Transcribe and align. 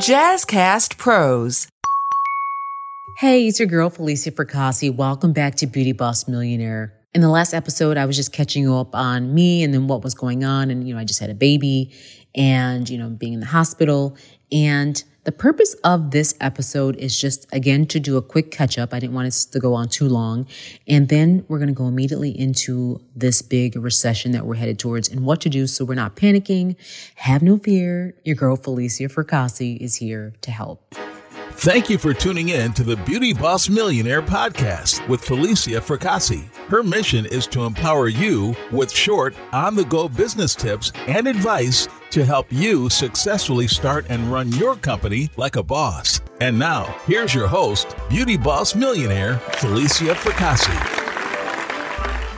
Jazzcast 0.00 0.98
Pros. 0.98 1.68
Hey, 3.16 3.46
it's 3.46 3.60
your 3.60 3.68
girl 3.68 3.90
Falicia 3.90 4.32
Fracassi. 4.32 4.92
Welcome 4.92 5.32
back 5.32 5.54
to 5.56 5.68
Beauty 5.68 5.92
Boss 5.92 6.26
Millionaire. 6.26 6.92
In 7.14 7.20
the 7.20 7.28
last 7.28 7.54
episode, 7.54 7.96
I 7.96 8.06
was 8.06 8.16
just 8.16 8.32
catching 8.32 8.68
up 8.68 8.92
on 8.92 9.32
me 9.32 9.62
and 9.62 9.72
then 9.72 9.86
what 9.86 10.02
was 10.02 10.14
going 10.14 10.42
on. 10.42 10.68
And, 10.68 10.86
you 10.86 10.94
know, 10.94 11.00
I 11.00 11.04
just 11.04 11.20
had 11.20 11.30
a 11.30 11.34
baby 11.34 11.92
and, 12.34 12.90
you 12.90 12.98
know, 12.98 13.08
being 13.08 13.34
in 13.34 13.38
the 13.38 13.46
hospital. 13.46 14.16
And 14.50 15.00
the 15.22 15.30
purpose 15.30 15.74
of 15.84 16.10
this 16.10 16.34
episode 16.40 16.96
is 16.96 17.16
just, 17.16 17.46
again, 17.52 17.86
to 17.86 18.00
do 18.00 18.16
a 18.16 18.22
quick 18.22 18.50
catch 18.50 18.78
up. 18.78 18.92
I 18.92 18.98
didn't 18.98 19.14
want 19.14 19.28
us 19.28 19.44
to 19.44 19.60
go 19.60 19.74
on 19.74 19.88
too 19.88 20.08
long. 20.08 20.48
And 20.88 21.08
then 21.08 21.44
we're 21.46 21.58
going 21.58 21.68
to 21.68 21.74
go 21.74 21.86
immediately 21.86 22.36
into 22.36 23.00
this 23.14 23.42
big 23.42 23.76
recession 23.76 24.32
that 24.32 24.44
we're 24.44 24.56
headed 24.56 24.80
towards 24.80 25.08
and 25.08 25.24
what 25.24 25.40
to 25.42 25.48
do 25.48 25.68
so 25.68 25.84
we're 25.84 25.94
not 25.94 26.16
panicking. 26.16 26.74
Have 27.14 27.42
no 27.42 27.58
fear. 27.58 28.16
Your 28.24 28.34
girl 28.34 28.56
Falicia 28.56 29.08
Fracassi 29.08 29.78
is 29.78 29.94
here 29.94 30.34
to 30.40 30.50
help. 30.50 30.96
Thank 31.56 31.88
you 31.88 31.98
for 31.98 32.12
tuning 32.12 32.50
in 32.50 32.72
to 32.74 32.82
the 32.82 32.96
Beauty 32.96 33.32
Boss 33.32 33.68
Millionaire 33.68 34.20
podcast 34.20 35.06
with 35.08 35.24
Falicia 35.24 35.80
Fracassi. 35.80 36.52
Her 36.68 36.82
mission 36.82 37.24
is 37.26 37.46
to 37.46 37.62
empower 37.64 38.08
you 38.08 38.54
with 38.70 38.90
short, 38.90 39.34
on 39.52 39.74
the 39.74 39.84
go 39.84 40.08
business 40.08 40.54
tips 40.54 40.92
and 41.06 41.26
advice 41.26 41.88
to 42.10 42.24
help 42.24 42.46
you 42.50 42.90
successfully 42.90 43.66
start 43.66 44.04
and 44.10 44.30
run 44.30 44.52
your 44.52 44.76
company 44.76 45.30
like 45.36 45.56
a 45.56 45.62
boss. 45.62 46.20
And 46.40 46.58
now, 46.58 46.94
here's 47.06 47.34
your 47.34 47.46
host, 47.46 47.96
Beauty 48.10 48.36
Boss 48.36 48.74
Millionaire, 48.74 49.36
Falicia 49.52 50.14
Fracassi. 50.14 50.74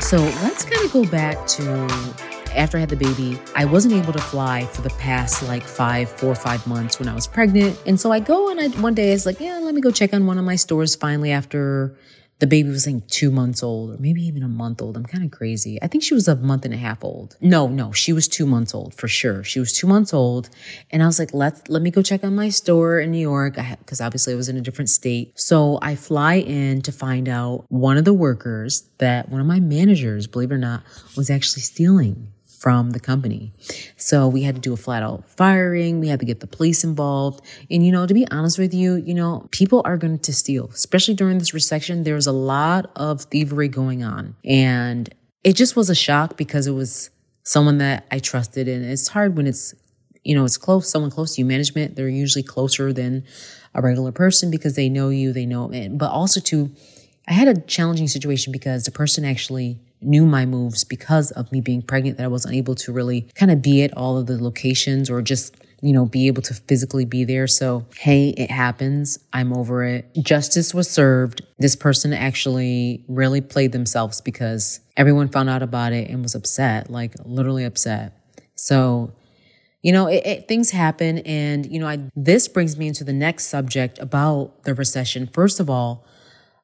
So 0.00 0.18
let's 0.18 0.64
kind 0.64 0.84
of 0.84 0.92
go 0.92 1.04
back 1.06 1.46
to 1.48 2.35
after 2.56 2.76
I 2.78 2.80
had 2.80 2.88
the 2.88 2.96
baby, 2.96 3.38
I 3.54 3.64
wasn't 3.64 3.94
able 3.94 4.12
to 4.12 4.20
fly 4.20 4.64
for 4.66 4.82
the 4.82 4.90
past 4.90 5.42
like 5.44 5.62
five, 5.62 6.08
four 6.08 6.34
five 6.34 6.66
months 6.66 6.98
when 6.98 7.08
I 7.08 7.14
was 7.14 7.26
pregnant. 7.26 7.80
And 7.86 8.00
so 8.00 8.10
I 8.10 8.20
go 8.20 8.50
and 8.50 8.60
I, 8.60 8.68
one 8.80 8.94
day 8.94 9.12
it's 9.12 9.26
like, 9.26 9.40
yeah, 9.40 9.58
let 9.58 9.74
me 9.74 9.80
go 9.80 9.90
check 9.90 10.12
on 10.14 10.26
one 10.26 10.38
of 10.38 10.44
my 10.44 10.56
stores 10.56 10.94
finally 10.94 11.32
after 11.32 11.96
the 12.38 12.46
baby 12.46 12.68
was 12.68 12.86
like 12.86 13.06
two 13.08 13.30
months 13.30 13.62
old 13.62 13.94
or 13.94 13.98
maybe 13.98 14.22
even 14.22 14.42
a 14.42 14.48
month 14.48 14.82
old. 14.82 14.96
I'm 14.96 15.06
kind 15.06 15.24
of 15.24 15.30
crazy. 15.30 15.78
I 15.82 15.86
think 15.86 16.04
she 16.04 16.12
was 16.12 16.28
a 16.28 16.36
month 16.36 16.66
and 16.66 16.74
a 16.74 16.76
half 16.76 17.02
old. 17.02 17.36
No, 17.40 17.66
no, 17.66 17.92
she 17.92 18.12
was 18.12 18.28
two 18.28 18.44
months 18.44 18.74
old 18.74 18.92
for 18.94 19.08
sure. 19.08 19.42
She 19.42 19.58
was 19.58 19.72
two 19.72 19.86
months 19.86 20.12
old. 20.12 20.50
And 20.90 21.02
I 21.02 21.06
was 21.06 21.18
like, 21.18 21.32
let, 21.32 21.68
let 21.70 21.80
me 21.80 21.90
go 21.90 22.02
check 22.02 22.24
on 22.24 22.34
my 22.34 22.50
store 22.50 23.00
in 23.00 23.10
New 23.10 23.20
York. 23.20 23.56
Cause 23.86 24.02
obviously 24.02 24.34
I 24.34 24.36
was 24.36 24.50
in 24.50 24.58
a 24.58 24.60
different 24.60 24.90
state. 24.90 25.38
So 25.38 25.78
I 25.80 25.94
fly 25.94 26.34
in 26.34 26.82
to 26.82 26.92
find 26.92 27.26
out 27.28 27.64
one 27.68 27.96
of 27.96 28.04
the 28.04 28.14
workers 28.14 28.86
that 28.98 29.30
one 29.30 29.40
of 29.40 29.46
my 29.46 29.60
managers, 29.60 30.26
believe 30.26 30.50
it 30.50 30.54
or 30.54 30.58
not, 30.58 30.82
was 31.16 31.30
actually 31.30 31.62
stealing 31.62 32.32
from 32.58 32.90
the 32.90 33.00
company. 33.00 33.52
So 33.96 34.28
we 34.28 34.42
had 34.42 34.54
to 34.54 34.60
do 34.60 34.72
a 34.72 34.76
flat 34.76 35.02
out 35.02 35.28
firing. 35.28 36.00
We 36.00 36.08
had 36.08 36.20
to 36.20 36.26
get 36.26 36.40
the 36.40 36.46
police 36.46 36.84
involved. 36.84 37.44
And, 37.70 37.84
you 37.84 37.92
know, 37.92 38.06
to 38.06 38.14
be 38.14 38.26
honest 38.30 38.58
with 38.58 38.72
you, 38.72 38.96
you 38.96 39.14
know, 39.14 39.46
people 39.50 39.82
are 39.84 39.96
going 39.96 40.18
to 40.20 40.32
steal, 40.32 40.70
especially 40.72 41.14
during 41.14 41.38
this 41.38 41.52
recession. 41.52 42.02
There's 42.04 42.26
a 42.26 42.32
lot 42.32 42.90
of 42.96 43.22
thievery 43.22 43.68
going 43.68 44.02
on. 44.02 44.36
And 44.44 45.12
it 45.44 45.54
just 45.54 45.76
was 45.76 45.90
a 45.90 45.94
shock 45.94 46.36
because 46.36 46.66
it 46.66 46.72
was 46.72 47.10
someone 47.42 47.78
that 47.78 48.06
I 48.10 48.18
trusted. 48.18 48.68
And 48.68 48.84
it's 48.84 49.08
hard 49.08 49.36
when 49.36 49.46
it's, 49.46 49.74
you 50.24 50.34
know, 50.34 50.44
it's 50.44 50.56
close, 50.56 50.90
someone 50.90 51.10
close 51.10 51.36
to 51.36 51.42
you. 51.42 51.44
Management, 51.44 51.94
they're 51.94 52.08
usually 52.08 52.42
closer 52.42 52.92
than 52.92 53.24
a 53.74 53.82
regular 53.82 54.12
person 54.12 54.50
because 54.50 54.74
they 54.74 54.88
know 54.88 55.10
you, 55.10 55.32
they 55.32 55.46
know 55.46 55.70
it. 55.70 55.96
But 55.96 56.10
also, 56.10 56.40
too, 56.40 56.70
I 57.28 57.32
had 57.32 57.48
a 57.48 57.60
challenging 57.60 58.08
situation 58.08 58.52
because 58.52 58.84
the 58.84 58.90
person 58.90 59.24
actually 59.24 59.78
knew 60.00 60.26
my 60.26 60.46
moves 60.46 60.84
because 60.84 61.30
of 61.32 61.50
me 61.52 61.60
being 61.60 61.82
pregnant 61.82 62.18
that 62.18 62.24
I 62.24 62.28
wasn't 62.28 62.54
able 62.54 62.74
to 62.76 62.92
really 62.92 63.22
kind 63.34 63.50
of 63.50 63.62
be 63.62 63.82
at 63.82 63.96
all 63.96 64.18
of 64.18 64.26
the 64.26 64.42
locations 64.42 65.10
or 65.10 65.22
just 65.22 65.56
you 65.82 65.92
know, 65.92 66.06
be 66.06 66.26
able 66.26 66.42
to 66.42 66.54
physically 66.54 67.04
be 67.04 67.24
there. 67.24 67.46
So, 67.46 67.86
hey, 67.98 68.30
it 68.30 68.50
happens. 68.50 69.18
I'm 69.32 69.52
over 69.52 69.84
it. 69.84 70.10
Justice 70.16 70.72
was 70.72 70.90
served. 70.90 71.42
This 71.58 71.76
person 71.76 72.12
actually 72.12 73.04
really 73.08 73.40
played 73.40 73.72
themselves 73.72 74.20
because 74.20 74.80
everyone 74.96 75.28
found 75.28 75.50
out 75.50 75.62
about 75.62 75.92
it 75.92 76.08
and 76.08 76.22
was 76.22 76.34
upset, 76.34 76.90
like 76.90 77.12
literally 77.24 77.64
upset. 77.64 78.18
So, 78.54 79.12
you 79.82 79.92
know, 79.92 80.06
it, 80.06 80.26
it, 80.26 80.48
things 80.48 80.70
happen. 80.70 81.18
And, 81.18 81.70
you 81.70 81.78
know, 81.78 81.86
I, 81.86 81.98
this 82.16 82.48
brings 82.48 82.76
me 82.76 82.88
into 82.88 83.04
the 83.04 83.12
next 83.12 83.46
subject 83.46 83.98
about 83.98 84.64
the 84.64 84.74
recession. 84.74 85.28
First 85.32 85.60
of 85.60 85.68
all, 85.68 86.06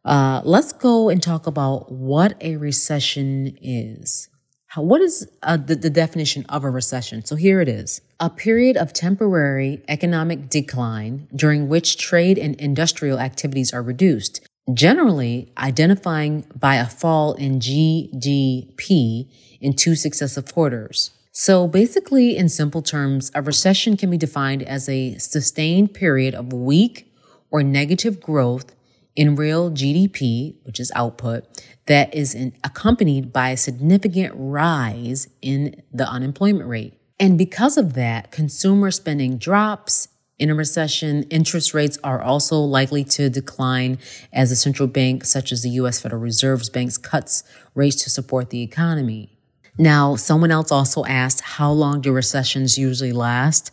uh, 0.04 0.42
let's 0.44 0.72
go 0.72 1.08
and 1.08 1.22
talk 1.22 1.46
about 1.46 1.92
what 1.92 2.36
a 2.40 2.56
recession 2.56 3.56
is. 3.60 4.28
How, 4.66 4.82
what 4.82 5.00
is 5.00 5.28
uh, 5.42 5.58
the, 5.58 5.76
the 5.76 5.90
definition 5.90 6.46
of 6.48 6.64
a 6.64 6.70
recession? 6.70 7.24
So 7.24 7.36
here 7.36 7.60
it 7.60 7.68
is. 7.68 8.00
A 8.18 8.30
period 8.30 8.76
of 8.76 8.92
temporary 8.92 9.82
economic 9.88 10.48
decline 10.48 11.28
during 11.36 11.68
which 11.68 11.98
trade 11.98 12.38
and 12.38 12.54
industrial 12.56 13.18
activities 13.18 13.72
are 13.72 13.82
reduced, 13.82 14.40
generally 14.72 15.52
identifying 15.58 16.46
by 16.58 16.76
a 16.76 16.86
fall 16.86 17.34
in 17.34 17.60
GDP 17.60 19.28
in 19.60 19.74
two 19.74 19.94
successive 19.94 20.52
quarters. 20.52 21.10
So 21.32 21.68
basically, 21.68 22.36
in 22.36 22.48
simple 22.48 22.82
terms, 22.82 23.30
a 23.34 23.42
recession 23.42 23.96
can 23.96 24.10
be 24.10 24.18
defined 24.18 24.62
as 24.62 24.88
a 24.88 25.16
sustained 25.18 25.94
period 25.94 26.34
of 26.34 26.52
weak 26.52 27.12
or 27.50 27.62
negative 27.62 28.20
growth 28.20 28.74
in 29.14 29.36
real 29.36 29.70
GDP, 29.70 30.56
which 30.64 30.80
is 30.80 30.90
output, 30.94 31.44
that 31.86 32.14
is 32.14 32.34
in, 32.34 32.54
accompanied 32.64 33.32
by 33.32 33.50
a 33.50 33.56
significant 33.56 34.32
rise 34.36 35.28
in 35.40 35.82
the 35.92 36.08
unemployment 36.08 36.68
rate. 36.68 36.94
And 37.20 37.36
because 37.38 37.76
of 37.76 37.94
that, 37.94 38.30
consumer 38.30 38.90
spending 38.90 39.38
drops. 39.38 40.08
In 40.38 40.50
a 40.50 40.54
recession, 40.54 41.22
interest 41.24 41.72
rates 41.72 41.98
are 42.02 42.20
also 42.20 42.58
likely 42.58 43.04
to 43.04 43.30
decline 43.30 43.98
as 44.32 44.50
a 44.50 44.56
central 44.56 44.88
bank, 44.88 45.24
such 45.24 45.52
as 45.52 45.62
the 45.62 45.70
U.S. 45.70 46.00
Federal 46.00 46.20
Reserve's 46.20 46.68
banks, 46.68 46.96
cuts 46.96 47.44
rates 47.74 48.02
to 48.02 48.10
support 48.10 48.50
the 48.50 48.62
economy. 48.62 49.38
Now, 49.78 50.16
someone 50.16 50.50
else 50.50 50.72
also 50.72 51.04
asked, 51.04 51.42
how 51.42 51.70
long 51.70 52.00
do 52.00 52.12
recessions 52.12 52.76
usually 52.76 53.12
last? 53.12 53.70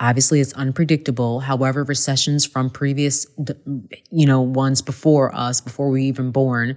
Obviously, 0.00 0.38
it's 0.40 0.52
unpredictable. 0.52 1.40
However, 1.40 1.82
recessions 1.82 2.46
from 2.46 2.70
previous, 2.70 3.26
you 4.10 4.26
know, 4.26 4.40
ones 4.40 4.80
before 4.80 5.34
us, 5.34 5.60
before 5.60 5.90
we 5.90 6.04
even 6.04 6.30
born, 6.30 6.76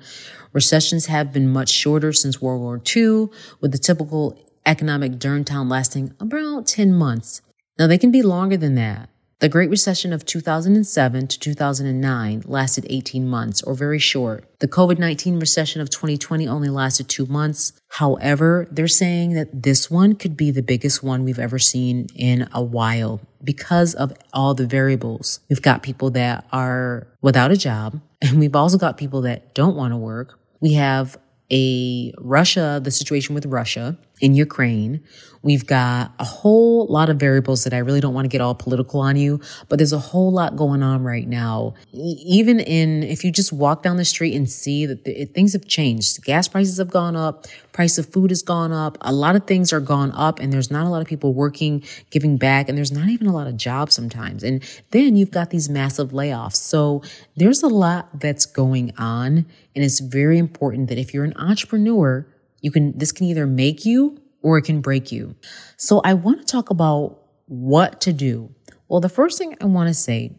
recessions 0.54 1.06
have 1.06 1.32
been 1.32 1.48
much 1.48 1.70
shorter 1.70 2.14
since 2.14 2.42
World 2.42 2.62
War 2.62 2.82
II, 2.96 3.28
with 3.60 3.74
the 3.74 3.78
typical 3.78 4.40
economic 4.66 5.14
downturn 5.14 5.70
lasting 5.70 6.16
about 6.20 6.66
10 6.66 6.94
months. 6.94 7.42
Now, 7.78 7.86
they 7.86 8.00
can 8.00 8.12
be 8.12 8.24
longer 8.24 8.58
than 8.58 8.74
that. 8.76 9.11
The 9.42 9.50
Great 9.50 9.72
Recession 9.72 10.14
of 10.14 10.24
2007 10.24 11.26
to 11.26 11.40
2009 11.40 12.44
lasted 12.46 12.86
18 12.88 13.28
months, 13.28 13.64
or 13.64 13.74
very 13.74 13.98
short. 13.98 14.44
The 14.60 14.68
COVID 14.68 15.00
19 15.00 15.40
recession 15.40 15.82
of 15.82 15.90
2020 15.90 16.48
only 16.48 16.70
lasted 16.70 17.10
two 17.10 17.26
months. 17.26 17.74
However, 17.88 18.68
they're 18.70 18.88
saying 18.88 19.34
that 19.34 19.64
this 19.64 19.90
one 19.90 20.14
could 20.14 20.38
be 20.38 20.52
the 20.52 20.62
biggest 20.62 21.02
one 21.02 21.24
we've 21.24 21.40
ever 21.40 21.58
seen 21.58 22.06
in 22.16 22.48
a 22.54 22.62
while 22.62 23.20
because 23.44 23.96
of 23.96 24.14
all 24.32 24.54
the 24.54 24.68
variables. 24.68 25.40
We've 25.50 25.60
got 25.60 25.82
people 25.82 26.12
that 26.12 26.46
are 26.52 27.08
without 27.24 27.50
a 27.50 27.58
job, 27.58 28.00
and 28.22 28.40
we've 28.40 28.56
also 28.56 28.78
got 28.78 28.96
people 28.96 29.22
that 29.22 29.56
don't 29.56 29.76
want 29.76 29.92
to 29.92 29.98
work. 29.98 30.38
We 30.60 30.74
have 30.74 31.18
a 31.52 32.14
Russia, 32.20 32.80
the 32.82 32.92
situation 32.92 33.34
with 33.34 33.48
Russia 33.48 33.98
in 34.22 34.36
Ukraine. 34.36 35.04
We've 35.44 35.66
got 35.66 36.14
a 36.20 36.24
whole 36.24 36.86
lot 36.86 37.10
of 37.10 37.18
variables 37.18 37.64
that 37.64 37.74
I 37.74 37.80
really 37.80 38.00
don't 38.00 38.14
want 38.14 38.26
to 38.26 38.30
get 38.30 38.42
all 38.42 38.54
political 38.54 39.00
on 39.00 39.16
you, 39.16 39.42
but 39.70 39.80
there's 39.80 39.92
a 39.92 39.98
whole 39.98 40.32
lot 40.32 40.56
going 40.56 40.84
on 40.84 41.04
right 41.04 41.28
now. 41.28 41.74
Even 41.92 42.60
in, 42.60 43.02
if 43.02 43.24
you 43.24 43.32
just 43.32 43.52
walk 43.52 43.82
down 43.82 43.98
the 43.98 44.06
street 44.06 44.36
and 44.36 44.48
see 44.48 44.86
that 44.86 45.04
the, 45.04 45.26
things 45.26 45.54
have 45.54 45.68
changed, 45.68 46.24
gas 46.24 46.48
prices 46.48 46.78
have 46.78 46.92
gone 46.92 47.16
up, 47.16 47.48
price 47.72 47.98
of 47.98 48.06
food 48.14 48.30
has 48.30 48.44
gone 48.44 48.72
up, 48.72 49.00
a 49.02 49.12
lot 49.12 49.36
of 49.36 49.48
things 49.48 49.74
are 49.74 49.80
gone 49.80 50.12
up 50.12 50.40
and 50.40 50.54
there's 50.54 50.70
not 50.70 50.86
a 50.86 50.90
lot 50.90 51.02
of 51.02 51.08
people 51.08 51.34
working, 51.34 51.84
giving 52.12 52.38
back, 52.38 52.70
and 52.70 52.78
there's 52.78 52.92
not 52.92 53.10
even 53.10 53.26
a 53.26 53.34
lot 53.34 53.48
of 53.48 53.58
jobs 53.58 53.96
sometimes. 53.96 54.44
And 54.44 54.64
then 54.92 55.16
you've 55.16 55.32
got 55.32 55.50
these 55.50 55.70
massive 55.70 56.12
layoffs. 56.12 56.58
So 56.58 57.02
there's 57.36 57.64
a 57.64 57.68
lot 57.68 58.20
that's 58.20 58.46
going 58.46 58.94
on. 58.96 59.48
And 59.74 59.84
it's 59.84 60.02
very 60.02 60.38
important 60.38 60.90
that 60.90 61.00
if 61.00 61.16
you're 61.16 61.24
an 61.24 61.34
entrepreneur, 61.36 62.28
you 62.62 62.70
can, 62.70 62.96
this 62.96 63.12
can 63.12 63.26
either 63.26 63.48
make 63.48 63.86
you 63.86 64.21
or 64.42 64.58
it 64.58 64.64
can 64.64 64.82
break 64.82 65.12
you. 65.12 65.36
So 65.78 66.02
I 66.04 66.14
want 66.14 66.40
to 66.40 66.46
talk 66.46 66.70
about 66.70 67.20
what 67.48 68.02
to 68.02 68.14
do. 68.14 68.54
Well, 68.88 69.02
the 69.02 69.10
first 69.10 69.38
thing 69.38 69.56
I 69.62 69.66
want 69.66 69.88
to 69.88 69.94
say, 69.94 70.36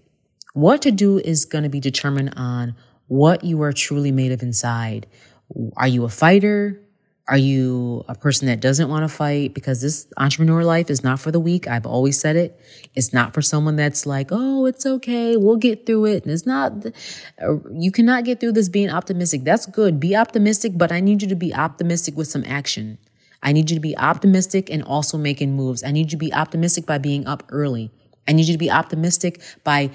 what 0.55 0.83
to 0.83 0.91
do 0.91 1.19
is 1.19 1.45
going 1.45 1.65
to 1.65 1.71
be 1.71 1.81
determined 1.81 2.35
on 2.37 2.75
what 3.07 3.45
you 3.45 3.63
are 3.63 3.73
truly 3.73 4.13
made 4.13 4.33
of 4.33 4.43
inside. 4.43 5.07
Are 5.77 5.89
you 5.89 6.05
a 6.05 6.09
fighter? 6.09 6.81
Are 7.29 7.39
you 7.39 8.05
a 8.09 8.15
person 8.15 8.49
that 8.49 8.61
doesn't 8.61 8.89
want 8.89 9.09
to 9.09 9.15
fight? 9.15 9.55
Because 9.55 9.81
this 9.81 10.07
entrepreneur 10.17 10.65
life 10.65 10.91
is 10.91 11.05
not 11.05 11.21
for 11.21 11.31
the 11.31 11.39
weak. 11.39 11.69
I've 11.69 11.87
always 11.87 12.19
said 12.19 12.37
it. 12.37 12.61
It's 12.95 13.13
not 13.13 13.33
for 13.33 13.41
someone 13.41 13.77
that's 13.77 14.07
like, 14.07 14.29
oh, 14.31 14.67
it's 14.67 14.85
okay. 14.85 15.37
We'll 15.37 15.57
get 15.57 15.87
through 15.87 16.07
it. 16.07 16.25
And 16.25 16.33
it's 16.33 16.47
not, 16.47 16.85
uh, 17.41 17.57
you 17.73 17.93
cannot 17.93 18.25
get 18.25 18.41
through 18.41 18.53
this 18.53 18.69
being 18.69 18.91
optimistic. 18.91 19.45
That's 19.45 19.67
good. 19.67 20.01
Be 20.01 20.17
optimistic, 20.17 20.73
but 20.77 20.91
I 20.91 21.01
need 21.01 21.23
you 21.23 21.29
to 21.29 21.37
be 21.37 21.55
optimistic 21.55 22.17
with 22.17 22.27
some 22.29 22.45
action. 22.45 22.99
I 23.43 23.53
need 23.53 23.71
you 23.71 23.77
to 23.77 23.81
be 23.81 23.97
optimistic 23.97 24.71
and 24.71 24.83
also 24.83 25.19
making 25.19 25.55
moves. 25.55 25.83
I 25.83 25.91
need 25.91 26.07
you 26.07 26.11
to 26.11 26.17
be 26.17 26.33
optimistic 26.33 26.87
by 26.87 26.99
being 26.99 27.27
up 27.27 27.43
early. 27.49 27.91
I 28.29 28.33
need 28.33 28.47
you 28.47 28.55
to 28.55 28.59
be 28.59 28.71
optimistic 28.71 29.43
by 29.65 29.91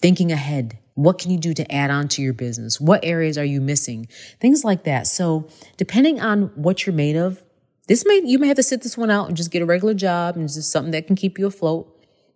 thinking 0.00 0.32
ahead. 0.32 0.78
What 0.94 1.18
can 1.18 1.30
you 1.30 1.38
do 1.38 1.54
to 1.54 1.72
add 1.72 1.90
on 1.90 2.08
to 2.08 2.22
your 2.22 2.34
business? 2.34 2.80
What 2.80 3.04
areas 3.04 3.38
are 3.38 3.44
you 3.44 3.60
missing? 3.60 4.08
Things 4.40 4.64
like 4.64 4.84
that. 4.84 5.06
So, 5.06 5.48
depending 5.76 6.20
on 6.20 6.50
what 6.54 6.84
you're 6.84 6.94
made 6.94 7.16
of, 7.16 7.42
this 7.88 8.04
may 8.04 8.20
you 8.24 8.38
may 8.38 8.46
have 8.48 8.56
to 8.56 8.62
sit 8.62 8.82
this 8.82 8.98
one 8.98 9.10
out 9.10 9.28
and 9.28 9.36
just 9.36 9.50
get 9.50 9.62
a 9.62 9.66
regular 9.66 9.94
job 9.94 10.36
and 10.36 10.48
just 10.48 10.70
something 10.70 10.92
that 10.92 11.06
can 11.06 11.16
keep 11.16 11.38
you 11.38 11.46
afloat. 11.46 11.88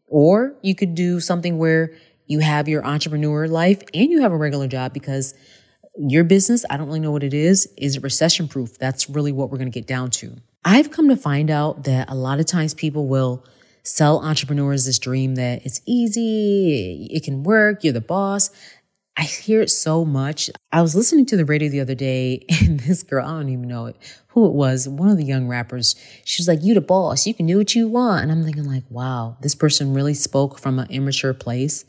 Or 0.06 0.54
you 0.62 0.74
could 0.74 0.94
do 0.94 1.20
something 1.20 1.58
where 1.58 1.92
you 2.26 2.38
have 2.40 2.68
your 2.68 2.84
entrepreneur 2.84 3.46
life 3.46 3.82
and 3.92 4.10
you 4.10 4.22
have 4.22 4.32
a 4.32 4.36
regular 4.36 4.68
job 4.68 4.92
because 4.92 5.34
your 5.98 6.24
business, 6.24 6.64
I 6.68 6.76
don't 6.76 6.86
really 6.86 7.00
know 7.00 7.10
what 7.10 7.22
it 7.22 7.34
is, 7.34 7.68
is 7.76 7.96
it 7.96 8.02
recession 8.02 8.48
proof? 8.48 8.78
That's 8.78 9.08
really 9.08 9.32
what 9.32 9.50
we're 9.50 9.58
going 9.58 9.70
to 9.70 9.78
get 9.78 9.86
down 9.86 10.10
to. 10.12 10.36
I've 10.64 10.90
come 10.90 11.08
to 11.08 11.16
find 11.16 11.50
out 11.50 11.84
that 11.84 12.10
a 12.10 12.14
lot 12.14 12.40
of 12.40 12.46
times 12.46 12.74
people 12.74 13.06
will 13.06 13.44
sell 13.82 14.24
entrepreneurs 14.24 14.84
this 14.84 14.98
dream 14.98 15.36
that 15.36 15.64
it's 15.64 15.80
easy, 15.86 17.08
it 17.10 17.22
can 17.22 17.44
work, 17.44 17.84
you're 17.84 17.92
the 17.92 18.00
boss. 18.00 18.50
I 19.18 19.22
hear 19.22 19.62
it 19.62 19.70
so 19.70 20.04
much. 20.04 20.50
I 20.72 20.82
was 20.82 20.94
listening 20.94 21.24
to 21.26 21.38
the 21.38 21.46
radio 21.46 21.70
the 21.70 21.80
other 21.80 21.94
day 21.94 22.44
and 22.60 22.80
this 22.80 23.02
girl, 23.02 23.26
I 23.26 23.30
don't 23.30 23.48
even 23.48 23.68
know 23.68 23.86
it, 23.86 23.96
who 24.28 24.46
it 24.46 24.52
was, 24.52 24.88
one 24.88 25.08
of 25.08 25.16
the 25.16 25.24
young 25.24 25.48
rappers, 25.48 25.94
she 26.24 26.40
was 26.40 26.48
like, 26.48 26.62
you 26.62 26.74
the 26.74 26.80
boss, 26.80 27.26
you 27.26 27.32
can 27.32 27.46
do 27.46 27.56
what 27.56 27.74
you 27.74 27.88
want. 27.88 28.24
And 28.24 28.32
I'm 28.32 28.44
thinking 28.44 28.64
like, 28.64 28.84
wow, 28.90 29.38
this 29.40 29.54
person 29.54 29.94
really 29.94 30.14
spoke 30.14 30.58
from 30.58 30.78
an 30.78 30.90
immature 30.90 31.32
place. 31.32 31.84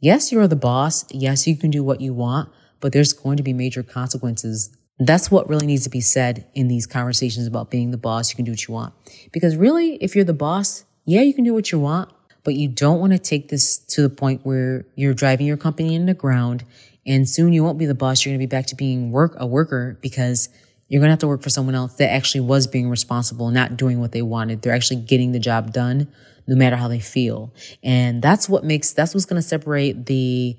Yes, 0.00 0.30
you're 0.30 0.46
the 0.46 0.54
boss. 0.54 1.04
Yes, 1.10 1.46
you 1.48 1.56
can 1.56 1.70
do 1.70 1.82
what 1.82 2.00
you 2.00 2.14
want, 2.14 2.50
but 2.80 2.92
there's 2.92 3.12
going 3.12 3.36
to 3.36 3.42
be 3.42 3.52
major 3.52 3.82
consequences 3.82 4.76
that's 5.00 5.30
what 5.30 5.48
really 5.48 5.66
needs 5.66 5.84
to 5.84 5.90
be 5.90 6.00
said 6.00 6.46
in 6.54 6.68
these 6.68 6.86
conversations 6.86 7.46
about 7.46 7.70
being 7.70 7.90
the 7.90 7.96
boss. 7.96 8.30
You 8.30 8.36
can 8.36 8.44
do 8.44 8.52
what 8.52 8.66
you 8.66 8.74
want. 8.74 8.94
Because 9.32 9.56
really, 9.56 9.94
if 9.96 10.16
you're 10.16 10.24
the 10.24 10.32
boss, 10.32 10.84
yeah, 11.04 11.20
you 11.20 11.32
can 11.32 11.44
do 11.44 11.54
what 11.54 11.70
you 11.70 11.78
want, 11.78 12.10
but 12.42 12.54
you 12.54 12.68
don't 12.68 12.98
want 12.98 13.12
to 13.12 13.18
take 13.18 13.48
this 13.48 13.78
to 13.78 14.02
the 14.02 14.10
point 14.10 14.44
where 14.44 14.86
you're 14.96 15.14
driving 15.14 15.46
your 15.46 15.56
company 15.56 15.94
in 15.94 16.06
the 16.06 16.14
ground 16.14 16.64
and 17.06 17.28
soon 17.28 17.52
you 17.52 17.62
won't 17.62 17.78
be 17.78 17.86
the 17.86 17.94
boss. 17.94 18.24
You're 18.24 18.32
going 18.32 18.40
to 18.40 18.46
be 18.46 18.50
back 18.50 18.66
to 18.66 18.74
being 18.74 19.12
work, 19.12 19.34
a 19.36 19.46
worker 19.46 19.98
because 20.02 20.48
you're 20.88 21.00
going 21.00 21.08
to 21.08 21.12
have 21.12 21.20
to 21.20 21.28
work 21.28 21.42
for 21.42 21.50
someone 21.50 21.74
else 21.74 21.94
that 21.94 22.10
actually 22.10 22.40
was 22.40 22.66
being 22.66 22.90
responsible, 22.90 23.50
not 23.50 23.76
doing 23.76 24.00
what 24.00 24.12
they 24.12 24.22
wanted. 24.22 24.62
They're 24.62 24.74
actually 24.74 25.02
getting 25.02 25.32
the 25.32 25.38
job 25.38 25.72
done 25.72 26.08
no 26.46 26.56
matter 26.56 26.76
how 26.76 26.88
they 26.88 27.00
feel. 27.00 27.52
And 27.82 28.22
that's 28.22 28.48
what 28.48 28.64
makes, 28.64 28.92
that's 28.92 29.14
what's 29.14 29.26
going 29.26 29.40
to 29.40 29.46
separate 29.46 30.06
the, 30.06 30.56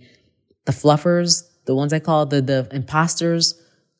the 0.65 0.71
fluffers, 0.71 1.48
the 1.69 1.75
ones 1.75 1.93
I 1.93 1.99
call 1.99 2.25
the, 2.25 2.41
the 2.41 2.67
imposters 2.71 3.53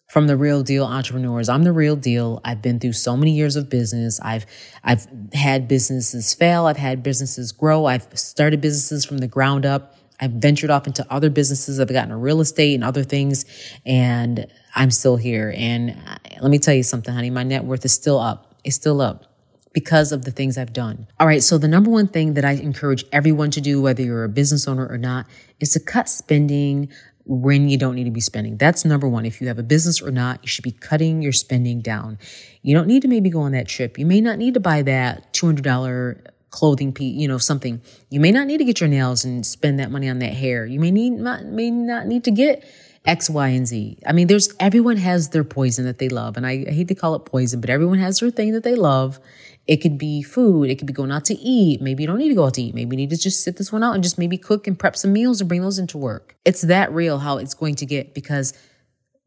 from 0.07 0.25
the 0.25 0.35
real 0.35 0.63
deal 0.63 0.85
entrepreneurs. 0.85 1.49
I'm 1.49 1.61
the 1.61 1.71
real 1.71 1.95
deal. 1.95 2.41
I've 2.43 2.63
been 2.63 2.79
through 2.79 2.93
so 2.93 3.15
many 3.15 3.29
years 3.33 3.55
of 3.55 3.69
business. 3.69 4.19
I've, 4.21 4.47
I've 4.83 5.05
had 5.33 5.67
businesses 5.67 6.33
fail. 6.33 6.65
I've 6.65 6.77
had 6.77 7.03
businesses 7.03 7.51
grow. 7.51 7.85
I've 7.85 8.07
started 8.17 8.59
businesses 8.59 9.05
from 9.05 9.19
the 9.19 9.27
ground 9.27 9.67
up. 9.67 9.95
I've 10.19 10.31
ventured 10.31 10.71
off 10.71 10.87
into 10.87 11.05
other 11.11 11.29
businesses. 11.29 11.79
I've 11.79 11.93
gotten 11.93 12.11
real 12.19 12.41
estate 12.41 12.73
and 12.73 12.83
other 12.83 13.03
things 13.03 13.45
and 13.85 14.47
I'm 14.73 14.89
still 14.89 15.17
here. 15.17 15.53
And 15.55 15.91
uh, 15.91 16.17
let 16.41 16.49
me 16.49 16.57
tell 16.57 16.73
you 16.73 16.81
something, 16.81 17.13
honey. 17.13 17.29
My 17.29 17.43
net 17.43 17.65
worth 17.65 17.85
is 17.85 17.93
still 17.93 18.17
up. 18.17 18.55
It's 18.63 18.77
still 18.77 18.99
up 18.99 19.29
because 19.73 20.11
of 20.11 20.25
the 20.25 20.31
things 20.31 20.57
I've 20.57 20.73
done. 20.73 21.07
All 21.19 21.27
right. 21.27 21.43
So 21.43 21.57
the 21.57 21.67
number 21.67 21.89
one 21.91 22.07
thing 22.07 22.33
that 22.33 22.45
I 22.45 22.53
encourage 22.53 23.05
everyone 23.11 23.51
to 23.51 23.61
do, 23.61 23.81
whether 23.81 24.01
you're 24.01 24.23
a 24.23 24.29
business 24.29 24.67
owner 24.67 24.87
or 24.87 24.97
not, 24.97 25.27
is 25.59 25.71
to 25.73 25.79
cut 25.79 26.09
spending 26.09 26.89
when 27.29 27.69
you 27.69 27.77
don't 27.77 27.93
need 27.93 28.05
to 28.05 28.11
be 28.11 28.19
spending. 28.19 28.57
That's 28.57 28.83
number 28.83 29.07
one. 29.07 29.23
If 29.23 29.39
you 29.39 29.47
have 29.49 29.59
a 29.59 29.63
business 29.63 30.01
or 30.01 30.09
not, 30.09 30.39
you 30.41 30.47
should 30.47 30.63
be 30.63 30.71
cutting 30.71 31.21
your 31.21 31.31
spending 31.31 31.79
down. 31.79 32.17
You 32.63 32.75
don't 32.75 32.87
need 32.87 33.03
to 33.03 33.07
maybe 33.07 33.29
go 33.29 33.41
on 33.41 33.51
that 33.51 33.67
trip. 33.67 33.99
You 33.99 34.07
may 34.07 34.19
not 34.19 34.39
need 34.39 34.55
to 34.55 34.59
buy 34.59 34.81
that 34.81 35.31
$200 35.33 36.25
clothing 36.49 36.91
piece, 36.91 37.15
you 37.15 37.27
know, 37.27 37.37
something. 37.37 37.83
You 38.09 38.19
may 38.19 38.31
not 38.31 38.47
need 38.47 38.57
to 38.57 38.65
get 38.65 38.81
your 38.81 38.89
nails 38.89 39.25
and 39.25 39.45
spend 39.45 39.79
that 39.79 39.91
money 39.91 40.09
on 40.09 40.17
that 40.19 40.33
hair. 40.33 40.65
You 40.65 40.79
may 40.79 40.89
need 40.89 41.11
not, 41.11 41.45
may 41.45 41.69
not 41.69 42.07
need 42.07 42.23
to 42.23 42.31
get 42.31 42.65
X, 43.05 43.29
Y, 43.29 43.47
and 43.49 43.67
Z. 43.67 43.99
I 44.07 44.11
mean, 44.11 44.25
there's 44.25 44.51
everyone 44.59 44.97
has 44.97 45.29
their 45.29 45.43
poison 45.43 45.85
that 45.85 45.99
they 45.99 46.09
love. 46.09 46.35
And 46.35 46.47
I, 46.47 46.65
I 46.67 46.71
hate 46.71 46.87
to 46.87 46.95
call 46.95 47.13
it 47.13 47.25
poison, 47.25 47.61
but 47.61 47.69
everyone 47.69 47.99
has 47.99 48.21
their 48.21 48.31
thing 48.31 48.53
that 48.53 48.63
they 48.63 48.73
love. 48.73 49.19
It 49.69 49.81
could 49.81 49.99
be 49.99 50.23
food. 50.23 50.71
It 50.71 50.79
could 50.79 50.87
be 50.87 50.93
going 50.93 51.11
out 51.11 51.25
to 51.25 51.35
eat. 51.35 51.79
Maybe 51.79 52.01
you 52.01 52.07
don't 52.07 52.17
need 52.17 52.29
to 52.29 52.33
go 52.35 52.47
out 52.47 52.55
to 52.55 52.61
eat. 52.63 52.73
Maybe 52.73 52.95
you 52.95 52.97
need 52.97 53.11
to 53.11 53.17
just 53.17 53.43
sit 53.43 53.57
this 53.57 53.71
one 53.71 53.83
out 53.83 53.93
and 53.93 54.03
just 54.03 54.17
maybe 54.17 54.35
cook 54.35 54.65
and 54.65 54.79
prep 54.79 54.95
some 54.95 55.13
meals 55.13 55.41
and 55.41 55.47
bring 55.47 55.61
those 55.61 55.77
into 55.77 55.95
work. 55.95 56.35
It's 56.43 56.61
that 56.61 56.91
real 56.91 57.19
how 57.19 57.37
it's 57.37 57.53
going 57.53 57.75
to 57.75 57.85
get 57.85 58.15
because 58.15 58.53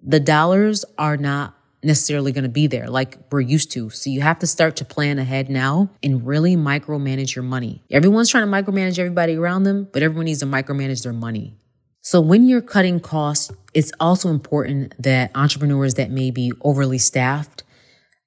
the 0.02 0.18
dollars 0.18 0.84
are 0.98 1.16
not 1.16 1.54
necessarily 1.84 2.32
going 2.32 2.42
to 2.42 2.50
be 2.50 2.66
there 2.66 2.88
like 2.88 3.18
we're 3.30 3.40
used 3.40 3.70
to. 3.72 3.90
So 3.90 4.10
you 4.10 4.20
have 4.22 4.40
to 4.40 4.48
start 4.48 4.74
to 4.76 4.84
plan 4.84 5.20
ahead 5.20 5.48
now 5.48 5.90
and 6.02 6.26
really 6.26 6.56
micromanage 6.56 7.36
your 7.36 7.44
money. 7.44 7.84
Everyone's 7.88 8.28
trying 8.28 8.44
to 8.44 8.50
micromanage 8.50 8.98
everybody 8.98 9.36
around 9.36 9.62
them, 9.62 9.88
but 9.92 10.02
everyone 10.02 10.24
needs 10.24 10.40
to 10.40 10.46
micromanage 10.46 11.04
their 11.04 11.12
money. 11.12 11.54
So 12.00 12.20
when 12.20 12.48
you're 12.48 12.62
cutting 12.62 12.98
costs, 12.98 13.52
it's 13.74 13.92
also 14.00 14.28
important 14.28 15.00
that 15.00 15.30
entrepreneurs 15.36 15.94
that 15.94 16.10
may 16.10 16.32
be 16.32 16.52
overly 16.62 16.98
staffed 16.98 17.62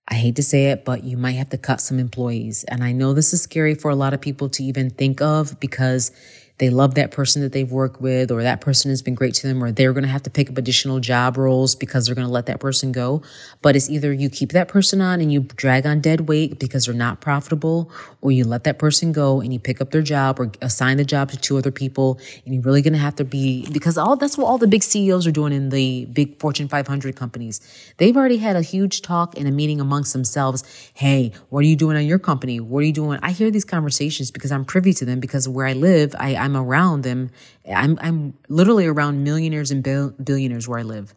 I 0.08 0.16
hate 0.16 0.36
to 0.36 0.44
say 0.44 0.68
it, 0.68 0.86
but 0.86 1.04
you 1.04 1.18
might 1.18 1.32
have 1.34 1.50
to 1.50 1.58
cut 1.58 1.82
some 1.82 1.98
employees. 2.00 2.64
And 2.66 2.84
I 2.84 2.92
know 2.92 3.14
this 3.14 3.34
is 3.34 3.42
scary 3.42 3.74
for 3.74 3.90
a 3.90 3.96
lot 3.96 4.14
of 4.14 4.22
people 4.22 4.50
to 4.50 4.64
even 4.64 4.92
think 4.92 5.22
of 5.22 5.60
because 5.60 6.12
they 6.58 6.70
love 6.70 6.96
that 6.96 7.12
person 7.12 7.42
that 7.42 7.52
they've 7.52 7.72
worked 7.72 8.00
with, 8.00 8.32
or 8.32 8.42
that 8.44 8.62
person 8.62 8.90
has 8.90 9.02
been 9.02 9.16
great 9.16 9.34
to 9.36 9.48
them, 9.48 9.64
or 9.64 9.72
they're 9.72 9.92
going 9.92 10.04
to 10.04 10.10
have 10.10 10.24
to 10.24 10.30
pick 10.30 10.50
up 10.50 10.58
additional 10.58 11.00
job 11.00 11.38
roles 11.38 11.76
because 11.76 12.06
they're 12.06 12.16
going 12.16 12.28
to 12.28 12.32
let 12.32 12.46
that 12.46 12.60
person 12.60 12.92
go. 12.92 13.22
But 13.62 13.76
it's 13.76 13.90
either 13.90 14.14
you 14.14 14.30
keep 14.30 14.52
that 14.54 14.68
person 14.70 15.02
on 15.02 15.20
and 15.20 15.32
you 15.32 15.42
drag 15.42 15.86
on 15.86 16.00
dead 16.00 16.30
weight 16.30 16.60
because 16.60 16.86
they're 16.86 16.96
not 16.96 17.20
profitable, 17.20 17.92
or 18.22 18.32
you 18.32 18.46
let 18.46 18.64
that 18.64 18.80
person 18.80 19.12
go 19.12 19.42
and 19.42 19.52
you 19.52 19.60
pick 19.60 19.82
up 19.82 19.92
their 19.92 20.02
job 20.02 20.40
or 20.40 20.52
assign 20.62 20.98
the 20.98 21.06
job 21.06 21.32
to 21.32 21.38
two 21.38 21.58
other 21.58 21.72
people. 21.72 22.20
And 22.46 22.54
you're 22.54 22.64
really 22.64 22.82
going 22.82 22.94
to 22.94 23.00
have 23.00 23.16
to 23.16 23.26
be, 23.26 23.70
because 23.72 23.98
all 23.98 24.16
that's 24.16 24.38
what 24.38 24.46
all 24.46 24.58
the 24.58 24.68
big 24.68 24.84
CEOs 24.84 25.28
are 25.28 25.32
doing 25.32 25.52
in 25.52 25.70
the 25.70 26.06
big 26.06 26.40
Fortune 26.40 26.70
500 26.70 27.16
companies. 27.16 27.60
They've 27.98 28.16
already 28.16 28.38
had 28.38 28.56
a 28.56 28.62
huge 28.62 29.02
talk 29.02 29.38
and 29.38 29.48
a 29.48 29.52
meeting 29.52 29.82
amongst 29.82 30.14
themselves. 30.14 30.64
Hey, 30.94 31.34
what 31.50 31.60
are 31.60 31.68
you 31.68 31.76
doing 31.76 31.98
on 31.98 32.06
your 32.06 32.20
company? 32.20 32.62
What 32.62 32.80
are 32.80 32.84
you 32.84 32.94
doing? 32.94 33.20
I 33.22 33.32
hear 33.32 33.52
these 33.52 33.66
conversations 33.66 34.32
because 34.32 34.52
I'm 34.52 34.64
privy 34.64 34.94
to 34.94 35.06
them 35.06 35.20
because 35.20 35.50
where 35.50 35.66
I 35.66 35.74
live, 35.74 36.16
I, 36.18 36.45
I'm 36.46 36.56
around 36.56 37.04
them. 37.04 37.32
I'm, 37.70 37.98
I'm 38.02 38.36
literally 38.48 38.86
around 38.86 39.24
millionaires 39.24 39.72
and 39.72 39.84
billionaires 39.84 40.68
where 40.68 40.80
I 40.80 40.84
live. 40.84 41.14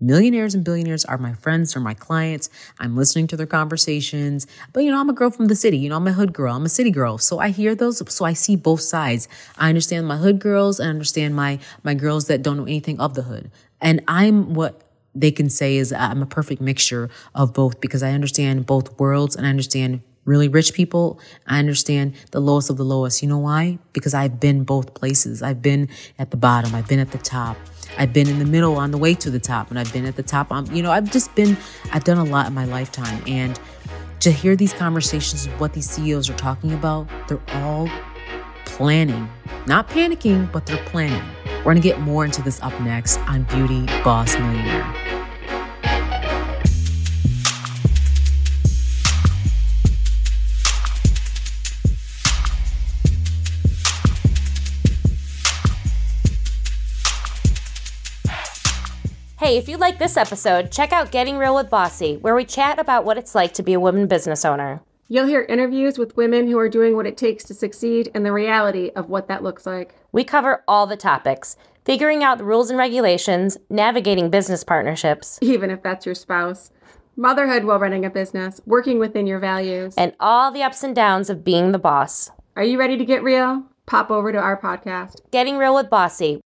Millionaires 0.00 0.52
and 0.56 0.64
billionaires 0.64 1.04
are 1.04 1.16
my 1.16 1.32
friends, 1.34 1.74
they're 1.74 1.82
my 1.82 1.94
clients. 1.94 2.50
I'm 2.80 2.96
listening 2.96 3.28
to 3.28 3.36
their 3.36 3.46
conversations. 3.46 4.48
But 4.72 4.82
you 4.82 4.90
know, 4.90 4.98
I'm 4.98 5.08
a 5.08 5.12
girl 5.12 5.30
from 5.30 5.46
the 5.46 5.54
city. 5.54 5.78
You 5.78 5.90
know, 5.90 5.96
I'm 5.96 6.08
a 6.08 6.12
hood 6.12 6.32
girl. 6.32 6.56
I'm 6.56 6.64
a 6.64 6.68
city 6.68 6.90
girl. 6.90 7.18
So 7.18 7.38
I 7.38 7.50
hear 7.50 7.76
those. 7.76 8.02
So 8.12 8.24
I 8.24 8.32
see 8.32 8.56
both 8.56 8.80
sides. 8.80 9.28
I 9.56 9.68
understand 9.68 10.08
my 10.08 10.16
hood 10.16 10.40
girls. 10.40 10.80
And 10.80 10.88
understand 10.88 11.36
my, 11.36 11.60
my 11.84 11.94
girls 11.94 12.26
that 12.26 12.42
don't 12.42 12.56
know 12.56 12.64
anything 12.64 12.98
of 12.98 13.14
the 13.14 13.22
hood. 13.22 13.52
And 13.80 14.02
I'm 14.08 14.54
what 14.54 14.82
they 15.14 15.30
can 15.30 15.48
say 15.50 15.76
is 15.76 15.92
uh, 15.92 15.98
I'm 15.98 16.22
a 16.22 16.26
perfect 16.26 16.60
mixture 16.60 17.08
of 17.34 17.52
both 17.52 17.80
because 17.80 18.02
I 18.02 18.10
understand 18.10 18.66
both 18.66 18.98
worlds 18.98 19.36
and 19.36 19.46
I 19.46 19.50
understand 19.50 20.02
really 20.24 20.48
rich 20.48 20.72
people, 20.72 21.18
I 21.46 21.58
understand 21.58 22.14
the 22.30 22.40
lowest 22.40 22.70
of 22.70 22.76
the 22.76 22.84
lowest. 22.84 23.22
You 23.22 23.28
know 23.28 23.38
why? 23.38 23.78
Because 23.92 24.14
I've 24.14 24.38
been 24.38 24.64
both 24.64 24.94
places. 24.94 25.42
I've 25.42 25.62
been 25.62 25.88
at 26.18 26.30
the 26.30 26.36
bottom, 26.36 26.74
I've 26.74 26.88
been 26.88 27.00
at 27.00 27.10
the 27.10 27.18
top. 27.18 27.56
I've 27.98 28.12
been 28.12 28.28
in 28.28 28.38
the 28.38 28.44
middle 28.44 28.76
on 28.76 28.90
the 28.90 28.98
way 28.98 29.14
to 29.14 29.30
the 29.30 29.40
top, 29.40 29.70
and 29.70 29.78
I've 29.78 29.92
been 29.92 30.06
at 30.06 30.16
the 30.16 30.22
top. 30.22 30.50
I'm, 30.50 30.64
you 30.74 30.82
know, 30.82 30.90
I've 30.90 31.12
just 31.12 31.34
been, 31.34 31.56
I've 31.92 32.04
done 32.04 32.18
a 32.18 32.24
lot 32.24 32.46
in 32.46 32.54
my 32.54 32.64
lifetime. 32.64 33.22
And 33.26 33.58
to 34.20 34.30
hear 34.30 34.56
these 34.56 34.72
conversations, 34.72 35.46
what 35.58 35.74
these 35.74 35.90
CEOs 35.90 36.30
are 36.30 36.36
talking 36.36 36.72
about, 36.72 37.08
they're 37.28 37.40
all 37.48 37.88
planning, 38.64 39.28
not 39.66 39.88
panicking, 39.88 40.50
but 40.52 40.64
they're 40.64 40.82
planning. 40.86 41.22
We're 41.58 41.64
going 41.64 41.76
to 41.76 41.82
get 41.82 42.00
more 42.00 42.24
into 42.24 42.42
this 42.42 42.60
up 42.62 42.78
next 42.80 43.18
on 43.20 43.42
Beauty 43.44 43.86
Boss 44.02 44.36
Millionaire. 44.36 45.01
Hey, 59.52 59.58
if 59.58 59.68
you 59.68 59.76
like 59.76 59.98
this 59.98 60.16
episode, 60.16 60.72
check 60.72 60.94
out 60.94 61.12
Getting 61.12 61.36
Real 61.36 61.54
with 61.54 61.68
Bossy, 61.68 62.16
where 62.16 62.34
we 62.34 62.42
chat 62.42 62.78
about 62.78 63.04
what 63.04 63.18
it's 63.18 63.34
like 63.34 63.52
to 63.52 63.62
be 63.62 63.74
a 63.74 63.80
woman 63.80 64.06
business 64.06 64.46
owner. 64.46 64.80
You'll 65.08 65.26
hear 65.26 65.42
interviews 65.42 65.98
with 65.98 66.16
women 66.16 66.48
who 66.48 66.58
are 66.58 66.70
doing 66.70 66.96
what 66.96 67.06
it 67.06 67.18
takes 67.18 67.44
to 67.44 67.54
succeed 67.54 68.10
and 68.14 68.24
the 68.24 68.32
reality 68.32 68.92
of 68.96 69.10
what 69.10 69.28
that 69.28 69.42
looks 69.42 69.66
like. 69.66 69.94
We 70.10 70.24
cover 70.24 70.64
all 70.66 70.86
the 70.86 70.96
topics 70.96 71.58
figuring 71.84 72.24
out 72.24 72.38
the 72.38 72.44
rules 72.44 72.70
and 72.70 72.78
regulations, 72.78 73.58
navigating 73.68 74.30
business 74.30 74.64
partnerships, 74.64 75.38
even 75.42 75.70
if 75.70 75.82
that's 75.82 76.06
your 76.06 76.14
spouse, 76.14 76.70
motherhood 77.14 77.64
while 77.64 77.78
running 77.78 78.06
a 78.06 78.10
business, 78.10 78.58
working 78.64 78.98
within 78.98 79.26
your 79.26 79.38
values, 79.38 79.92
and 79.98 80.14
all 80.18 80.50
the 80.50 80.62
ups 80.62 80.82
and 80.82 80.96
downs 80.96 81.28
of 81.28 81.44
being 81.44 81.72
the 81.72 81.78
boss. 81.78 82.30
Are 82.56 82.64
you 82.64 82.78
ready 82.78 82.96
to 82.96 83.04
get 83.04 83.22
real? 83.22 83.64
Pop 83.84 84.10
over 84.10 84.32
to 84.32 84.38
our 84.38 84.58
podcast, 84.58 85.16
Getting 85.30 85.58
Real 85.58 85.74
with 85.74 85.90
Bossy, 85.90 86.40